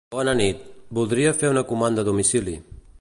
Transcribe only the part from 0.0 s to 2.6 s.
Bona nit, volia fer una comanda a domicili.